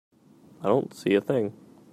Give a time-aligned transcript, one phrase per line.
[0.63, 1.53] I don't see a thing.